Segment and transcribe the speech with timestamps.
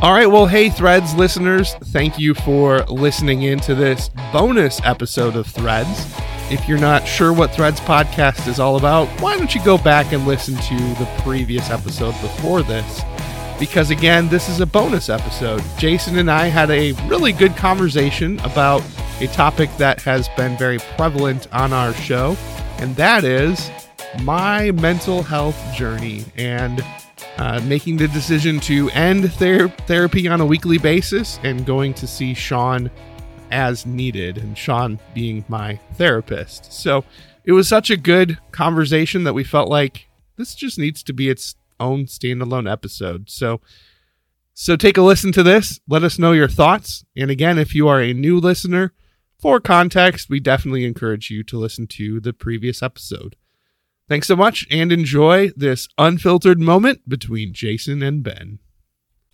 [0.00, 5.34] All right, well, hey, Threads listeners, thank you for listening in to this bonus episode
[5.34, 6.14] of Threads.
[6.52, 10.12] If you're not sure what Threads podcast is all about, why don't you go back
[10.12, 13.02] and listen to the previous episode before this?
[13.58, 15.64] Because again, this is a bonus episode.
[15.78, 18.84] Jason and I had a really good conversation about
[19.20, 22.36] a topic that has been very prevalent on our show,
[22.78, 23.68] and that is
[24.22, 26.84] my mental health journey and
[27.38, 32.06] uh, making the decision to end ther- therapy on a weekly basis and going to
[32.06, 32.90] see Sean
[33.50, 36.72] as needed, and Sean being my therapist.
[36.72, 37.04] So
[37.44, 41.30] it was such a good conversation that we felt like this just needs to be
[41.30, 43.30] its own standalone episode.
[43.30, 43.60] So
[44.52, 45.78] so take a listen to this.
[45.88, 47.04] Let us know your thoughts.
[47.16, 48.92] And again, if you are a new listener,
[49.38, 53.36] for context, we definitely encourage you to listen to the previous episode.
[54.08, 58.58] Thanks so much and enjoy this unfiltered moment between Jason and Ben.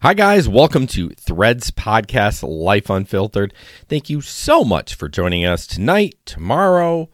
[0.03, 0.49] Hi, guys.
[0.49, 3.55] Welcome to Threads Podcast Life Unfiltered.
[3.89, 7.09] Thank you so much for joining us tonight, tomorrow,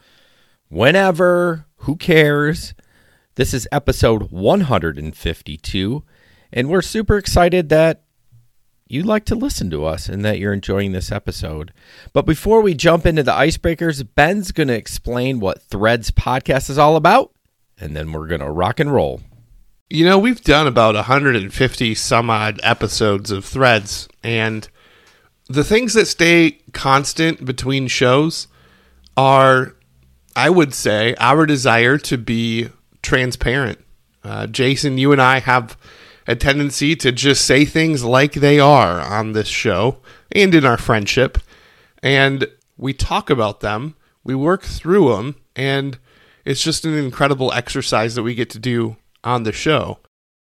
[0.70, 1.66] whenever.
[1.80, 2.72] Who cares?
[3.34, 6.02] This is episode 152,
[6.54, 8.04] and we're super excited that
[8.86, 11.74] you like to listen to us and that you're enjoying this episode.
[12.14, 16.78] But before we jump into the icebreakers, Ben's going to explain what Threads Podcast is
[16.78, 17.34] all about
[17.80, 19.22] and then we're going to rock and roll.
[19.88, 24.68] You know, we've done about 150 some odd episodes of Threads, and
[25.48, 28.46] the things that stay constant between shows
[29.16, 29.74] are,
[30.36, 32.68] I would say, our desire to be
[33.02, 33.84] transparent.
[34.22, 35.76] Uh, Jason, you and I have
[36.26, 39.96] a tendency to just say things like they are on this show
[40.30, 41.38] and in our friendship,
[42.02, 45.98] and we talk about them, we work through them, and
[46.50, 50.00] it's just an incredible exercise that we get to do on the show.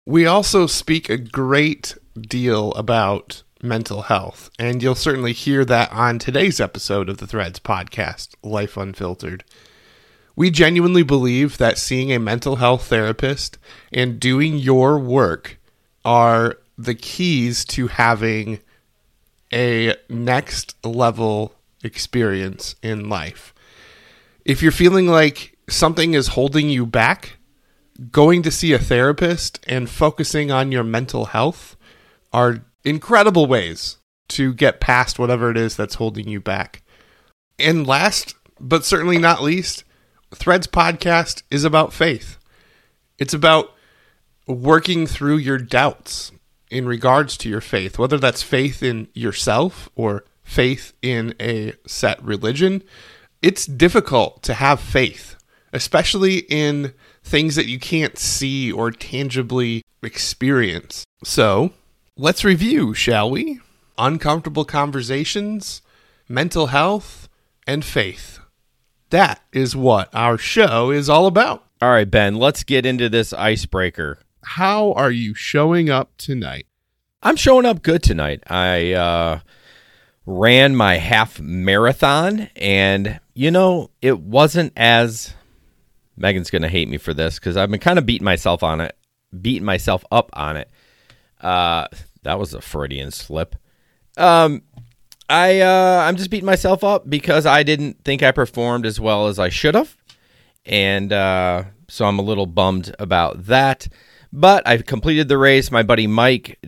[0.04, 6.18] We also speak a great deal about mental health, and you'll certainly hear that on
[6.18, 9.44] today's episode of the Threads podcast, Life Unfiltered.
[10.34, 13.58] We genuinely believe that seeing a mental health therapist
[13.92, 15.60] and doing your work
[16.04, 18.58] are the keys to having
[19.52, 21.54] a next level
[21.84, 23.54] experience in life.
[24.44, 27.36] If you're feeling like something is holding you back,
[28.10, 31.76] going to see a therapist and focusing on your mental health
[32.32, 36.82] are incredible ways to get past whatever it is that's holding you back.
[37.58, 39.84] And last, but certainly not least,
[40.34, 42.38] Threads podcast is about faith.
[43.18, 43.74] It's about
[44.46, 46.32] working through your doubts
[46.70, 52.22] in regards to your faith, whether that's faith in yourself or faith in a set
[52.24, 52.82] religion.
[53.42, 55.31] It's difficult to have faith
[55.72, 61.04] especially in things that you can't see or tangibly experience.
[61.24, 61.72] So,
[62.16, 63.60] let's review, shall we?
[63.98, 65.82] Uncomfortable conversations,
[66.28, 67.28] mental health,
[67.66, 68.40] and faith.
[69.10, 71.64] That is what our show is all about.
[71.80, 74.18] All right, Ben, let's get into this icebreaker.
[74.44, 76.66] How are you showing up tonight?
[77.22, 78.42] I'm showing up good tonight.
[78.48, 79.40] I uh,
[80.26, 85.34] ran my half marathon, and, you know, it wasn't as
[86.16, 88.96] Megan's gonna hate me for this because I've been kind of beating myself on it,
[89.40, 90.70] beating myself up on it.
[91.40, 91.86] Uh,
[92.22, 93.56] that was a Freudian slip.
[94.16, 94.62] Um,
[95.28, 99.28] I uh, I'm just beating myself up because I didn't think I performed as well
[99.28, 99.96] as I should have,
[100.64, 103.88] and uh, so I'm a little bummed about that.
[104.32, 105.70] But I completed the race.
[105.70, 106.58] My buddy Mike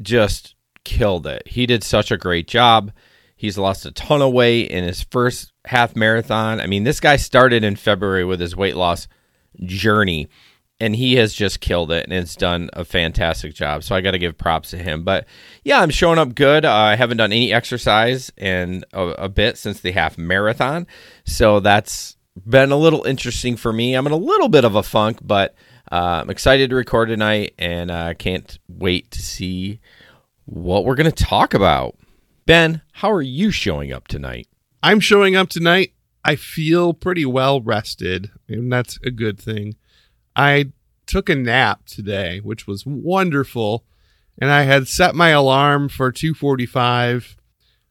[0.00, 0.54] just
[0.84, 1.46] killed it.
[1.46, 2.92] He did such a great job.
[3.36, 6.60] He's lost a ton of weight in his first half marathon.
[6.60, 9.08] I mean, this guy started in February with his weight loss
[9.64, 10.28] journey
[10.82, 13.84] and he has just killed it and it's done a fantastic job.
[13.84, 15.04] So I got to give props to him.
[15.04, 15.26] But
[15.62, 16.64] yeah, I'm showing up good.
[16.64, 20.88] Uh, I haven't done any exercise in a, a, bit since the half marathon.
[21.24, 23.94] So that's been a little interesting for me.
[23.94, 25.54] I'm in a little bit of a funk, but
[25.92, 29.78] uh, I'm excited to record tonight and I uh, can't wait to see
[30.46, 31.96] what we're going to talk about.
[32.44, 34.48] Ben, how are you showing up tonight?
[34.82, 35.92] I'm showing up tonight.
[36.24, 39.76] I feel pretty well rested, and that's a good thing.
[40.36, 40.72] I
[41.06, 43.84] took a nap today, which was wonderful,
[44.38, 47.36] and I had set my alarm for 2:45.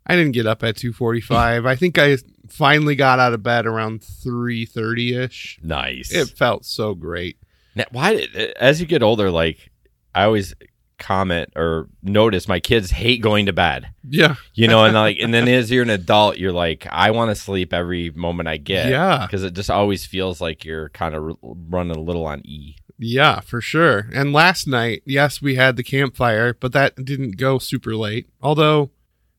[0.05, 1.65] I didn't get up at 2:45.
[1.65, 2.17] I think I
[2.49, 5.63] finally got out of bed around 3:30ish.
[5.63, 6.11] Nice.
[6.11, 7.37] It felt so great.
[7.75, 8.27] Now, why
[8.59, 9.71] as you get older like
[10.13, 10.53] I always
[11.01, 13.89] comment or notice my kids hate going to bed.
[14.07, 14.35] Yeah.
[14.53, 17.35] You know, and like, and then as you're an adult, you're like, I want to
[17.35, 18.89] sleep every moment I get.
[18.89, 19.25] Yeah.
[19.25, 22.75] Because it just always feels like you're kind of running a little on E.
[22.97, 24.07] Yeah, for sure.
[24.13, 28.29] And last night, yes, we had the campfire, but that didn't go super late.
[28.41, 28.91] Although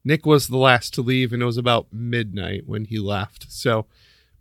[0.04, 3.46] Nick was the last to leave and it was about midnight when he left.
[3.52, 3.86] So,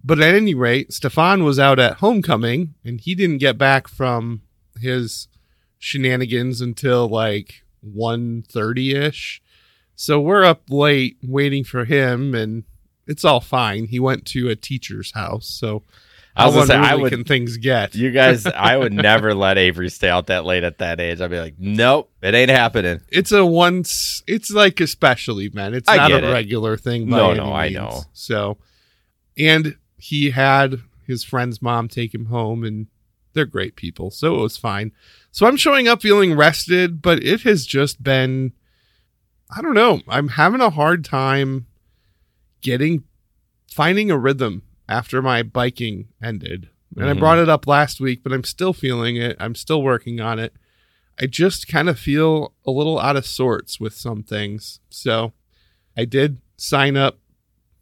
[0.04, 4.42] but at any rate, Stefan was out at homecoming and he didn't get back from
[4.80, 5.28] his
[5.82, 9.40] shenanigans until like 1.30ish.
[9.96, 12.64] So we're up late waiting for him and
[13.08, 13.86] it's all fine.
[13.88, 15.48] He went to a teacher's house.
[15.48, 15.84] So
[16.36, 17.96] I was how gonna say, I would- can things get?
[17.96, 21.20] You guys, I would never let Avery stay out that late at that age.
[21.20, 23.02] I'd be like, nope, it ain't happening.
[23.10, 24.24] It's a once.
[24.28, 25.76] It's like a special event.
[25.76, 26.32] It's I not a it.
[26.32, 27.10] regular thing.
[27.10, 28.04] No, no, I know.
[28.14, 28.60] So,
[29.38, 32.88] and he had his friend's mom take him home, and
[33.34, 34.92] they're great people, so it was fine.
[35.32, 38.54] So I'm showing up feeling rested, but it has just been.
[39.56, 40.02] I don't know.
[40.08, 41.68] I'm having a hard time
[42.62, 43.04] getting
[43.70, 46.70] finding a rhythm after my biking ended.
[46.98, 47.20] And I Mhm.
[47.20, 49.38] brought it up last week, but I'm still feeling it.
[49.40, 50.54] I'm still working on it.
[51.20, 54.80] I just kind of feel a little out of sorts with some things.
[54.90, 55.34] So
[55.96, 57.20] I did sign up.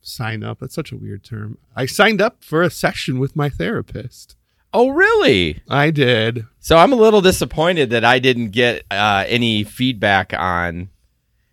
[0.02, 0.60] Sign up.
[0.60, 1.58] That's such a weird term.
[1.76, 4.36] I signed up for a session with my therapist.
[4.74, 5.62] Oh, really?
[5.68, 6.46] I did.
[6.60, 10.90] So I'm a little disappointed that I didn't get uh, any feedback on.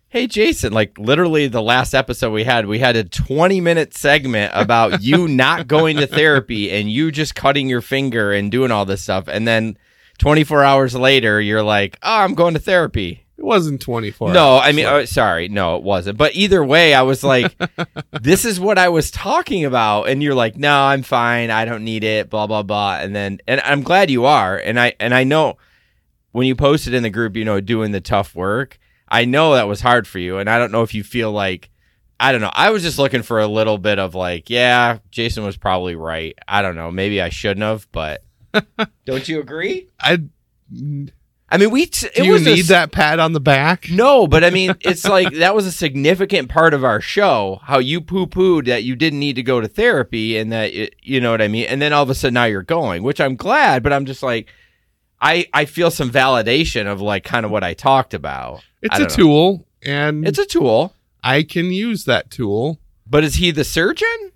[0.09, 4.51] Hey, Jason, like literally the last episode we had, we had a 20 minute segment
[4.55, 8.85] about you not going to therapy and you just cutting your finger and doing all
[8.85, 9.27] this stuff.
[9.27, 9.77] And then
[10.19, 13.26] 24 hours later, you're like, oh, I'm going to therapy.
[13.37, 14.33] It wasn't 24.
[14.33, 16.17] No, hours, I mean, so- uh, sorry, no, it wasn't.
[16.17, 17.55] But either way, I was like,
[18.21, 21.83] this is what I was talking about, and you're like, no, I'm fine, I don't
[21.83, 22.97] need it, blah blah blah.
[22.99, 25.57] And then, and I'm glad you are, and I and I know
[26.31, 28.79] when you posted in the group, you know, doing the tough work.
[29.09, 31.69] I know that was hard for you, and I don't know if you feel like.
[32.19, 32.49] I don't know.
[32.51, 36.35] I was just looking for a little bit of like, yeah, Jason was probably right.
[36.47, 36.89] I don't know.
[36.89, 38.23] Maybe I shouldn't have, but
[39.05, 39.89] don't you agree?
[39.99, 40.23] I.
[41.49, 41.85] Do I mean, we.
[41.85, 43.87] T- it you was a need s- that pat on the back?
[43.91, 47.59] no, but I mean, it's like that was a significant part of our show.
[47.63, 50.95] How you poo pooed that you didn't need to go to therapy and that it,
[51.01, 51.65] you know what I mean.
[51.67, 53.81] And then all of a sudden now you're going, which I'm glad.
[53.81, 54.49] But I'm just like,
[55.21, 58.61] I I feel some validation of like kind of what I talked about.
[58.81, 59.07] It's a know.
[59.07, 62.79] tool, and It's a tool, I can use that tool.
[63.09, 64.31] but is he the surgeon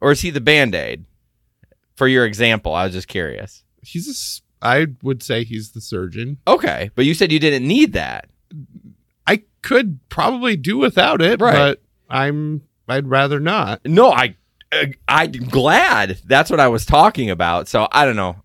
[0.00, 1.04] or is he the band aid?
[1.96, 3.64] For your example, I was just curious.
[3.82, 4.14] He's a
[4.62, 6.38] I would say he's the surgeon.
[6.46, 8.28] Okay, but you said you didn't need that.
[9.26, 11.52] I could probably do without it, Right.
[11.54, 13.80] but I'm I'd rather not.
[13.86, 14.36] No, I
[14.72, 17.68] uh, I'm glad that's what I was talking about.
[17.68, 18.36] So I don't know.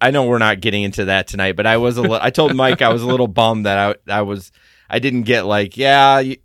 [0.00, 2.54] I know we're not getting into that tonight, but I was a li- I told
[2.54, 4.52] Mike I was a little bummed that I I was
[4.90, 6.36] I didn't get like yeah you,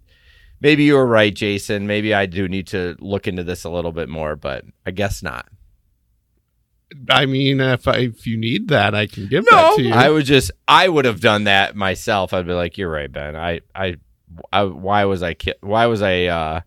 [0.60, 3.92] maybe you were right Jason maybe I do need to look into this a little
[3.92, 5.48] bit more, but I guess not.
[7.09, 9.93] I mean, if I, if you need that, I can give No, that to you.
[9.93, 12.33] I would just I would have done that myself.
[12.33, 13.35] I'd be like you're right Ben.
[13.35, 13.95] I I,
[14.51, 16.61] I why was I ki- why was I uh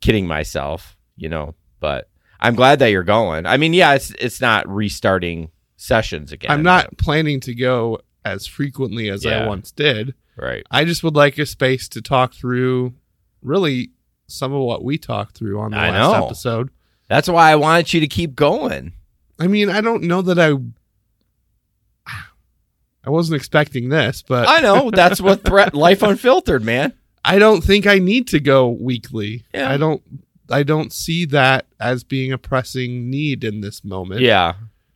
[0.00, 1.54] kidding myself, you know?
[1.80, 2.08] But
[2.40, 3.46] I'm glad that you're going.
[3.46, 6.50] I mean, yeah, it's it's not restarting sessions again.
[6.50, 10.14] I'm not planning to go as frequently as I once did.
[10.36, 10.62] right.
[10.70, 12.94] I just would like a space to talk through
[13.42, 13.90] really
[14.26, 16.26] some of what we talked through on the I last know.
[16.26, 16.70] episode.
[17.08, 18.92] That's why I wanted you to keep going.
[19.40, 20.52] I mean, I don't know that I
[23.02, 26.92] I wasn't expecting this, but I know that's what threat life unfiltered, man.
[27.24, 29.44] I don't think I need to go weekly.
[29.54, 29.70] Yeah.
[29.70, 30.02] I don't
[30.50, 34.20] I don't see that as being a pressing need in this moment.
[34.20, 34.54] Yeah.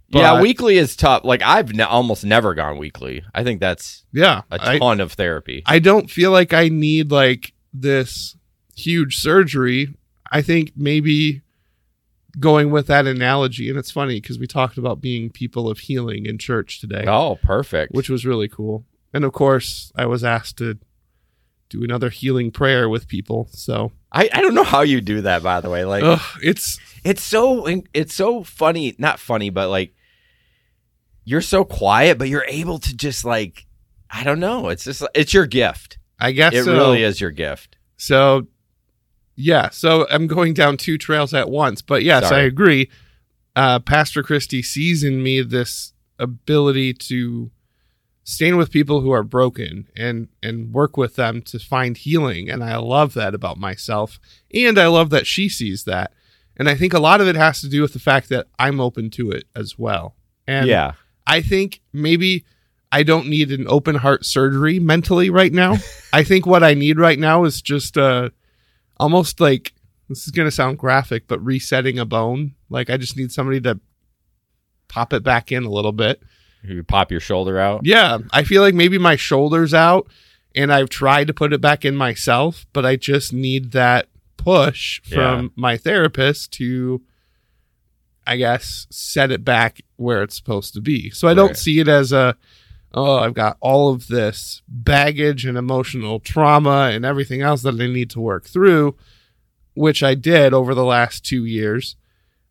[0.09, 1.25] yeah, weekly is tough.
[1.25, 3.25] Like I've almost never gone weekly.
[3.35, 4.43] I think that's Yeah.
[4.51, 5.63] a I, ton of therapy.
[5.65, 8.37] I don't feel like I need like this
[8.77, 9.95] huge surgery.
[10.31, 11.43] I think maybe
[12.39, 16.27] going with that analogy, and it's funny because we talked about being people of healing
[16.27, 17.93] in church today, oh, perfect.
[17.95, 18.85] which was really cool.
[19.13, 20.79] And of course, I was asked to
[21.69, 23.49] do another healing prayer with people.
[23.53, 25.85] So I, I don't know how you do that by the way.
[25.85, 29.95] Like ugh, it's it's so it's so funny not funny but like
[31.25, 33.67] you're so quiet but you're able to just like
[34.11, 36.73] i don't know it's just it's your gift I guess it so.
[36.73, 38.47] really is your gift So,
[39.37, 39.71] yeah.
[39.71, 41.83] So I'm going down two trails at once.
[41.83, 42.43] But yes, Sorry.
[42.43, 42.91] I agree.
[43.57, 47.51] Uh, Pastor Christie sees in me this ability to
[48.25, 52.51] stand with people who are broken and and work with them to find healing.
[52.51, 54.19] And I love that about myself.
[54.53, 56.13] And I love that she sees that.
[56.57, 58.81] And I think a lot of it has to do with the fact that I'm
[58.81, 60.15] open to it as well.
[60.47, 60.93] And yeah
[61.27, 62.45] I think maybe
[62.93, 65.77] I don't need an open heart surgery mentally right now.
[66.13, 68.31] I think what I need right now is just uh
[68.99, 69.73] almost like
[70.09, 72.55] this is going to sound graphic but resetting a bone.
[72.71, 73.81] Like I just need somebody to
[74.89, 76.23] pop it back in a little bit
[76.63, 77.81] You pop your shoulder out.
[77.85, 80.09] Yeah, I feel like maybe my shoulder's out
[80.55, 85.01] and I've tried to put it back in myself, but I just need that push
[85.03, 85.49] from Yeah.
[85.57, 87.03] my therapist to
[88.27, 91.11] I guess set it back where it's supposed to be.
[91.11, 92.37] So I don't see it as a
[92.95, 97.87] oh, I've got all of this baggage and emotional trauma and everything else that I
[97.87, 98.97] need to work through,
[99.75, 101.97] which I did over the last 2 years.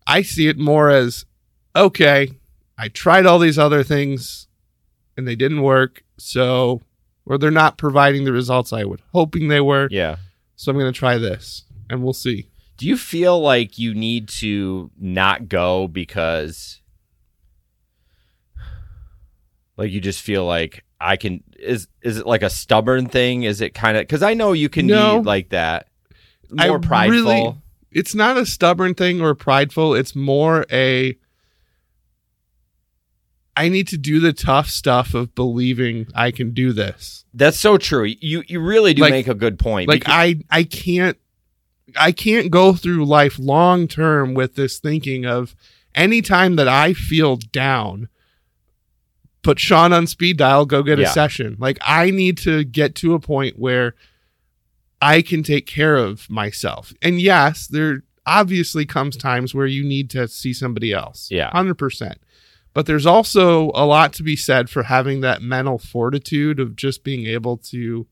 [0.05, 1.25] I see it more as
[1.75, 2.29] okay,
[2.77, 4.47] I tried all these other things
[5.17, 6.03] and they didn't work.
[6.17, 6.81] So,
[7.25, 9.87] or they're not providing the results I was hoping they were.
[9.89, 10.17] Yeah.
[10.55, 12.49] So I'm going to try this and we'll see.
[12.77, 16.81] Do you feel like you need to not go because
[19.77, 23.43] like you just feel like I can is is it like a stubborn thing?
[23.43, 25.19] Is it kind of cuz I know you can No.
[25.19, 25.87] be like that.
[26.57, 27.09] I More prideful.
[27.15, 27.55] really-
[27.91, 29.93] It's not a stubborn thing or prideful.
[29.95, 31.15] It's more a
[33.55, 37.25] I need to do the tough stuff of believing I can do this.
[37.33, 38.05] That's so true.
[38.19, 39.87] You you really do Like- make a good point.
[39.87, 41.17] Like because- I I can't
[41.95, 45.55] I can't go through life long term with this thinking of
[45.93, 48.07] anytime that I feel down,
[49.43, 51.09] put Sean on speed dial, go get Yeah.
[51.09, 51.55] a session.
[51.59, 53.93] Like I need to get to a point where
[55.01, 56.93] I can take care of myself.
[57.01, 61.27] And yes, there obviously comes times where you need to see somebody else.
[61.29, 61.51] Yeah.
[61.51, 62.13] 100%.
[62.73, 67.03] But there's also a lot to be said for having that mental fortitude of just
[67.03, 68.07] being able to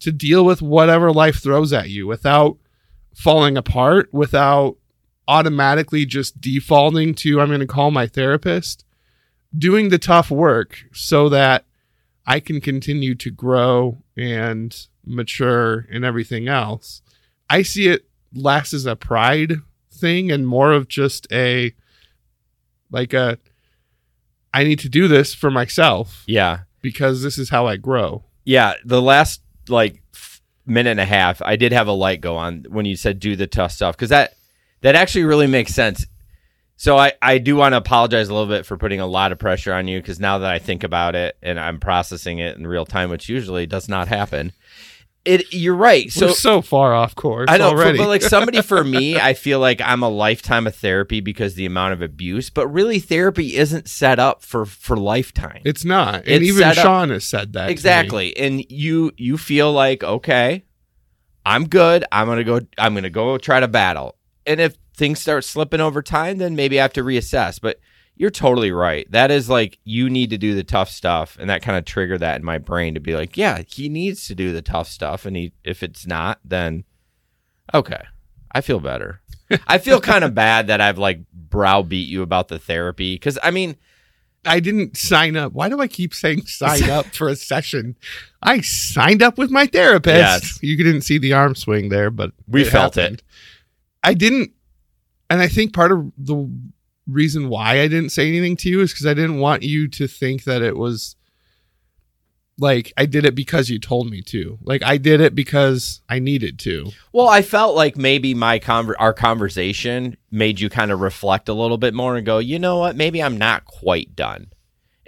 [0.00, 2.56] to deal with whatever life throws at you without
[3.16, 4.76] falling apart, without
[5.26, 8.84] automatically just defaulting to I'm going to call my therapist,
[9.56, 11.64] doing the tough work so that
[12.26, 17.02] I can continue to grow and mature and everything else.
[17.48, 19.54] I see it less as a pride
[19.90, 21.74] thing and more of just a
[22.90, 23.38] like a
[24.52, 26.60] I need to do this for myself yeah.
[26.80, 28.24] because this is how I grow.
[28.44, 30.02] Yeah, the last like
[30.66, 33.36] minute and a half, I did have a light go on when you said do
[33.36, 34.34] the tough stuff because that
[34.80, 36.06] that actually really makes sense.
[36.80, 39.38] So I I do want to apologize a little bit for putting a lot of
[39.38, 42.66] pressure on you because now that I think about it and I'm processing it in
[42.68, 44.52] real time, which usually does not happen.
[45.24, 46.10] It you're right.
[46.10, 47.98] So We're so far off course I know, for- already.
[47.98, 51.66] but like somebody for me, I feel like I'm a lifetime of therapy because the
[51.66, 52.48] amount of abuse.
[52.48, 55.62] But really, therapy isn't set up for for lifetime.
[55.64, 59.36] it's not, and It's even set up- Sean has said that exactly and you you
[59.36, 60.64] feel like okay
[61.44, 64.16] i'm good i'm gonna go i'm gonna go try to battle
[64.46, 67.78] and if things start slipping over time then maybe i have to reassess but
[68.16, 71.62] you're totally right that is like you need to do the tough stuff and that
[71.62, 74.52] kind of triggered that in my brain to be like yeah he needs to do
[74.52, 76.84] the tough stuff and he if it's not then
[77.72, 78.02] okay
[78.52, 79.20] i feel better
[79.68, 83.50] i feel kind of bad that i've like browbeat you about the therapy because i
[83.50, 83.76] mean
[84.44, 85.52] I didn't sign up.
[85.52, 87.96] Why do I keep saying sign up for a session?
[88.40, 90.16] I signed up with my therapist.
[90.16, 90.58] Yes.
[90.62, 93.22] You didn't see the arm swing there, but We felt it.
[94.04, 94.52] I didn't,
[95.30, 96.50] and I think part of the
[97.06, 100.06] reason why I didn't say anything to you is because I didn't want you to
[100.06, 101.16] think that it was
[102.58, 104.58] like I did it because you told me to.
[104.62, 106.90] Like I did it because I needed to.
[107.12, 111.54] Well, I felt like maybe my conver- our conversation made you kind of reflect a
[111.54, 114.48] little bit more and go, you know what, maybe I'm not quite done.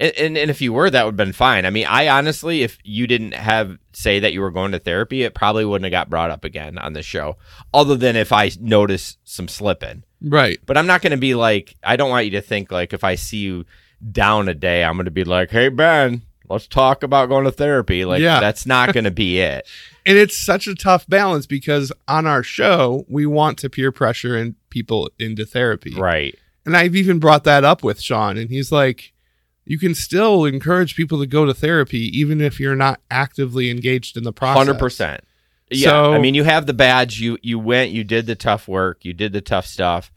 [0.01, 1.67] And, and, and if you were, that would have been fine.
[1.67, 5.23] I mean, I honestly, if you didn't have say that you were going to therapy,
[5.23, 7.37] it probably wouldn't have got brought up again on the show,
[7.75, 10.03] other than if I notice some slipping.
[10.23, 10.59] Right.
[10.65, 13.05] But I'm not going to be like, I don't want you to think like if
[13.05, 13.67] I see you
[14.11, 17.53] down a day, I'm going to be like, hey, Ben, let's talk about going to
[17.53, 18.05] therapy.
[18.07, 18.41] Like, Yeah.
[18.41, 19.67] that's not going to be it.
[20.07, 24.37] And it's such a tough balance because on our show, we want to peer pressure
[24.37, 25.95] and people into therapy.
[25.95, 26.39] Right.
[26.65, 29.13] And I've even brought that up with Sean, and he's like,
[29.71, 34.17] you can still encourage people to go to therapy even if you're not actively engaged
[34.17, 34.67] in the process.
[34.67, 35.21] Hundred percent.
[35.71, 37.21] Yeah, So- I mean, you have the badge.
[37.21, 37.93] You you went.
[37.93, 39.05] You did the tough work.
[39.05, 40.11] You did the tough stuff,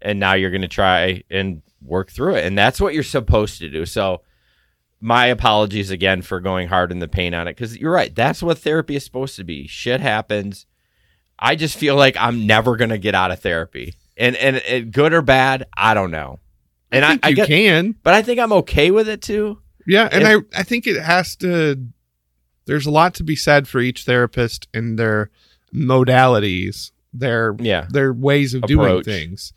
[0.00, 2.44] and now you're going to try and work through it.
[2.44, 3.84] And that's what you're supposed to do.
[3.84, 4.20] So,
[5.00, 8.14] my apologies again for going hard in the paint on it because you're right.
[8.14, 9.66] That's what therapy is supposed to be.
[9.66, 10.66] Shit happens.
[11.36, 14.92] I just feel like I'm never going to get out of therapy, and, and and
[14.92, 16.38] good or bad, I don't know.
[16.92, 17.94] And I, think I, you get, can.
[18.02, 19.58] but I think I'm okay with it too.
[19.86, 21.86] Yeah, and If- I I think it has to.
[22.66, 25.30] There's a lot to be said for each therapist and their
[25.74, 27.86] modalities, their Yeah.
[27.90, 29.52] their ways of doing things.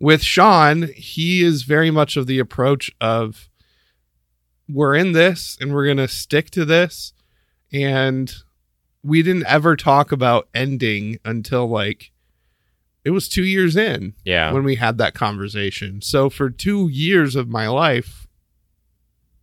[0.00, 3.48] With Sean, he is very much of the approach of
[4.68, 7.12] we're in this and we're going to stick to this
[7.72, 8.32] and
[9.02, 12.12] we didn't ever talk about ending until like
[13.08, 14.52] it was 2 years in Yeah.
[14.52, 16.02] when we had that conversation.
[16.02, 18.26] So for 2 years of my life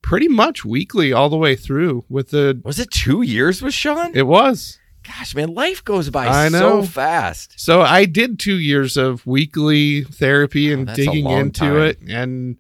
[0.02, 4.12] pretty much weekly all the way through with the Was it two years with Sean?
[4.16, 7.54] it was Gosh, man, life goes by so fast.
[7.60, 11.78] so i did two years of weekly therapy and a digging into time.
[11.78, 12.58] it and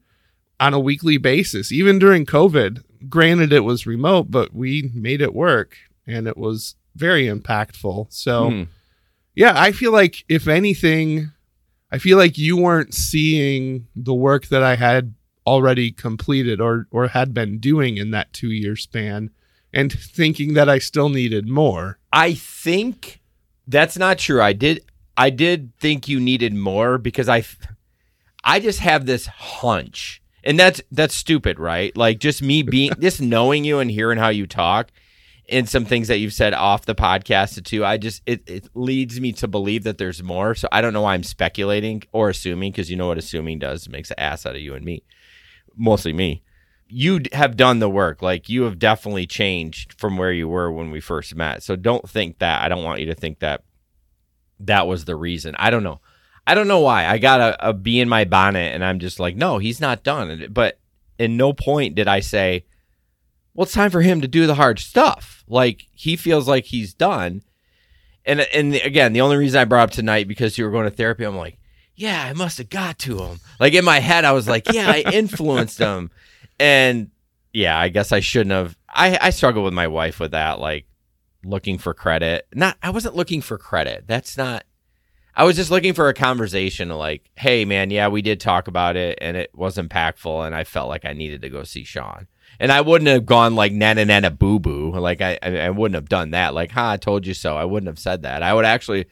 [0.59, 5.33] on a weekly basis even during covid granted it was remote but we made it
[5.35, 5.75] work
[6.07, 8.63] and it was very impactful so Hmm.
[9.35, 11.31] Yeah i feel like if anything
[11.91, 15.13] i feel like you weren't seeing the work that i had
[15.45, 19.29] already completed or or had been doing in that two year span
[19.71, 23.21] and thinking that i still needed more I think
[23.67, 24.41] that's not true.
[24.41, 24.85] I did
[25.17, 27.43] I did think you needed more because I
[28.41, 30.21] I just have this hunch.
[30.45, 31.95] And that's that's stupid, right?
[31.97, 34.91] Like just me being just knowing you and hearing how you talk
[35.49, 37.85] and some things that you've said off the podcast too.
[37.85, 40.55] I just it, it leads me to believe that there's more.
[40.55, 43.85] So I don't know why I'm speculating or assuming because you know what assuming does
[43.85, 45.03] it makes an ass out of you and me.
[45.75, 46.43] Mostly me
[46.87, 48.21] you have done the work.
[48.21, 51.63] Like you have definitely changed from where you were when we first met.
[51.63, 52.61] So don't think that.
[52.61, 53.63] I don't want you to think that
[54.59, 55.55] that was the reason.
[55.57, 55.99] I don't know.
[56.47, 57.07] I don't know why.
[57.07, 60.03] I got a, a bee in my bonnet and I'm just like, no, he's not
[60.03, 60.47] done.
[60.51, 60.79] But
[61.17, 62.65] in no point did I say,
[63.55, 65.43] well, it's time for him to do the hard stuff.
[65.47, 67.41] Like he feels like he's done.
[68.25, 70.95] And and again, the only reason I brought up tonight because you were going to
[70.95, 71.57] therapy, I'm like,
[71.95, 73.39] yeah, I must have got to him.
[73.59, 76.11] Like in my head, I was like, yeah, I influenced him.
[76.59, 77.11] And
[77.53, 78.77] yeah, I guess I shouldn't have.
[78.89, 80.85] I, I struggle with my wife with that, like
[81.43, 82.47] looking for credit.
[82.53, 84.05] Not, I wasn't looking for credit.
[84.07, 84.65] That's not.
[85.37, 88.95] I was just looking for a conversation, like, hey, man, yeah, we did talk about
[88.95, 92.27] it, and it was impactful, and I felt like I needed to go see Sean.
[92.59, 94.91] And I wouldn't have gone like nana nana boo boo.
[94.91, 96.53] Like I, I I wouldn't have done that.
[96.53, 97.57] Like, ha, I told you so.
[97.57, 98.43] I wouldn't have said that.
[98.43, 99.05] I would actually,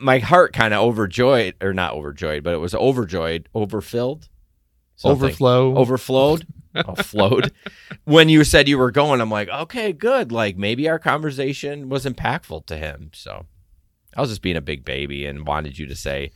[0.00, 4.28] my heart kind of overjoyed, or not overjoyed, but it was overjoyed, overfilled,
[4.96, 5.26] Something.
[5.26, 5.76] Overflow.
[5.76, 6.46] Overflowed?
[6.74, 7.52] Oh, flowed.
[8.04, 10.30] When you said you were going i'm like okay good.
[10.30, 13.10] Like maybe our conversation was impactful to him.
[13.14, 13.46] So
[14.16, 16.32] i was just being a big baby and wanted you to say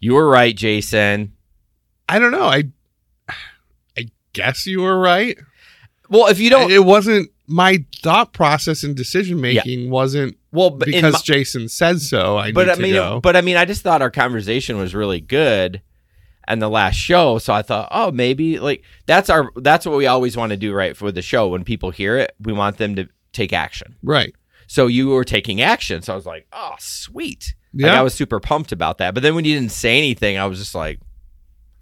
[0.00, 1.32] you were right jason.
[2.08, 2.44] I don't know.
[2.44, 2.64] I
[3.96, 5.38] i guess you were right
[6.08, 10.86] well if you don't it wasn't my thought process and decision making wasn't well but
[10.86, 13.64] because my- jason said so i but need i to mean but i mean i
[13.64, 15.80] just thought our conversation was really good
[16.46, 20.06] and the last show so i thought oh maybe like that's our that's what we
[20.06, 22.94] always want to do right for the show when people hear it we want them
[22.96, 24.34] to take action right
[24.66, 26.02] So you were taking action.
[26.02, 27.54] So I was like, oh, sweet.
[27.72, 27.98] Like, Yeah.
[28.00, 29.14] I was super pumped about that.
[29.14, 31.00] But then when you didn't say anything, I was just like,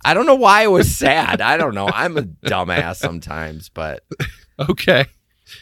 [0.06, 1.40] I don't know why I was sad.
[1.40, 1.88] I don't know.
[1.92, 4.04] I'm a dumbass sometimes, but
[4.70, 5.04] okay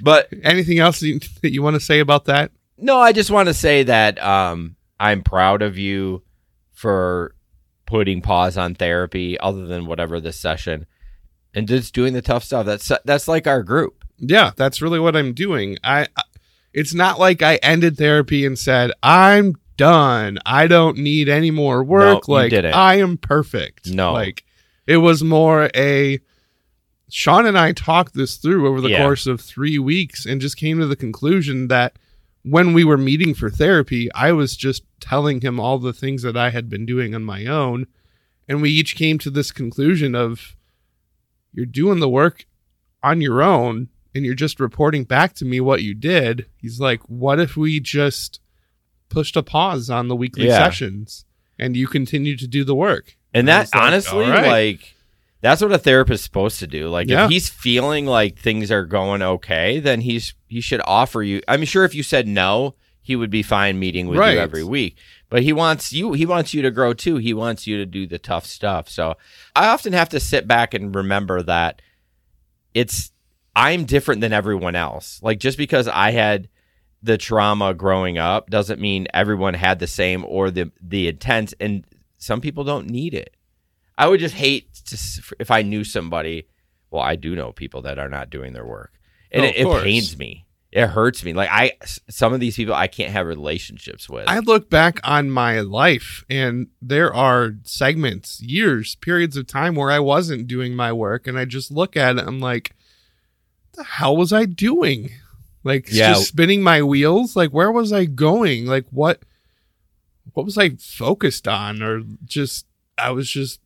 [0.00, 3.30] but anything else that you, that you want to say about that no, I just
[3.30, 6.22] want to say that um, I'm proud of you
[6.72, 7.34] for
[7.86, 10.86] putting pause on therapy, other than whatever this session,
[11.54, 12.66] and just doing the tough stuff.
[12.66, 14.04] That's that's like our group.
[14.18, 16.22] yeah that's really what i'm doing i I-
[16.72, 21.82] it's not like i ended therapy and said i'm done i don't need any more
[21.82, 24.12] work you like i am perfect No.
[24.12, 24.44] like
[24.86, 26.20] it was more a
[27.08, 29.02] sean and i talked this through over the Yeah.
[29.02, 31.96] course of three weeks and just came to the conclusion that
[32.42, 36.36] when we were meeting for therapy i was just telling him all the things that
[36.36, 37.86] i had been doing on my own
[38.48, 40.54] and we each came to this conclusion of
[41.52, 42.46] you're doing the work
[43.02, 46.46] on your own and you're just reporting back to me what you did.
[46.56, 48.38] He's like, what if we just
[49.08, 50.58] pushed a pause on the weekly Yeah.
[50.58, 51.24] sessions
[51.58, 53.16] and you continue to do the work?
[53.32, 54.46] And I that like, honestly, right.
[54.46, 54.94] like
[55.40, 56.88] that's what a therapist's supposed to do.
[56.88, 57.24] Like Yeah.
[57.26, 61.42] if he's feeling like things are going okay, then he's he should offer you.
[61.48, 64.34] I'm sure if you said no, he would be fine meeting with Right.
[64.34, 64.96] you every week.
[65.28, 67.16] But he wants you he wants you to grow too.
[67.16, 68.88] He wants you to do the tough stuff.
[68.88, 69.16] So
[69.54, 71.82] I often have to sit back and remember that
[72.72, 73.10] it's
[73.56, 75.20] I'm different than everyone else.
[75.22, 76.48] Like just because I had
[77.04, 81.84] the trauma growing up doesn't mean everyone had the same or the the intent and
[82.18, 83.36] some people don't need it.
[83.96, 84.98] I would just hate to,
[85.38, 86.48] if I knew somebody.
[86.90, 88.92] Well, I do know people that are not doing their work,
[89.30, 90.46] and Oh, it, it pains me.
[90.72, 91.34] It hurts me.
[91.34, 91.72] Like i
[92.08, 94.26] some of these people I can't have relationships with.
[94.26, 99.92] I look back on my life and there are segments, years, periods of time where
[99.92, 102.74] I wasn't doing my work and I just look at it I'm like
[103.74, 105.10] the hell was I doing?
[105.64, 106.12] Like Yeah.
[106.12, 107.34] just spinning my wheels?
[107.36, 108.66] Like where was I going?
[108.66, 109.22] Like what
[110.34, 112.66] what was I focused on or just
[112.98, 113.60] I was just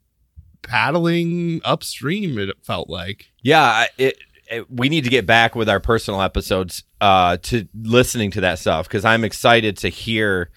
[0.63, 3.31] paddling upstream it felt like.
[3.43, 4.19] yeah, it,
[4.51, 4.71] it.
[4.71, 8.87] We need to get back with our personal episodes uh, to listening to that stuff
[8.89, 10.51] because I'm excited to hear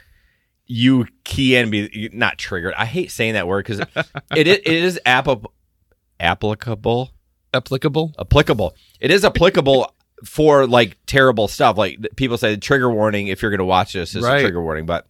[0.65, 2.73] you key in be not triggered.
[2.75, 3.79] I hate saying that word because
[4.35, 5.45] it, it is appli-
[6.19, 7.11] applicable
[7.53, 8.13] applicable.
[8.17, 8.73] applicable.
[9.01, 9.93] It is applicable
[10.23, 11.77] for like terrible stuff.
[11.77, 14.37] Like people say, trigger warning if you're going to watch this is Right.
[14.39, 14.85] a trigger warning.
[14.85, 15.07] But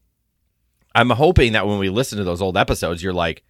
[0.96, 3.44] I'm hoping that when we listen to those old episodes, you're like,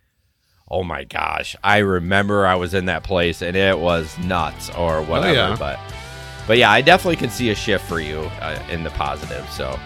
[0.70, 5.02] oh my gosh, I remember I was in that place and it was nuts or
[5.04, 5.34] whatever.
[5.34, 5.56] yeah.
[5.60, 5.80] But
[6.48, 9.48] but yeah, I definitely can see a shift for you uh, in the positive.
[9.52, 9.78] So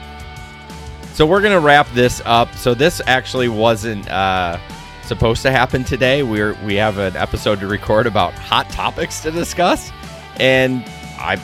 [1.14, 2.54] so we're gonna wrap this up.
[2.56, 4.58] So this actually wasn't uh,
[5.04, 6.24] supposed to happen today.
[6.24, 9.92] We're we have an episode to record about hot topics to discuss,
[10.38, 10.84] and
[11.18, 11.38] I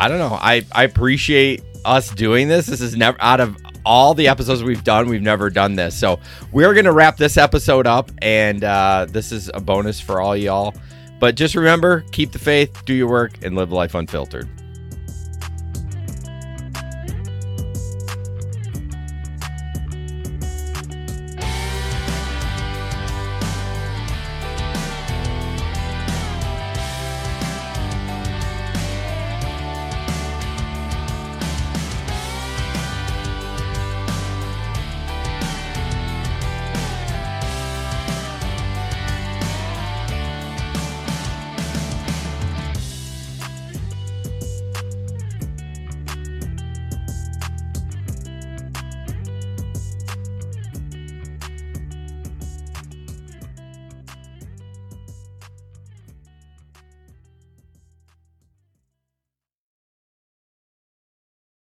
[0.00, 0.38] I don't know.
[0.40, 2.64] I I appreciate us doing this.
[2.64, 5.94] This is never out of all the episodes we've done, we've never done this.
[5.94, 6.18] So
[6.52, 10.74] we're gonna wrap this episode up, and uh, this is a bonus for all y'all.
[11.18, 14.48] But just remember, keep the faith, do your work, and live life unfiltered.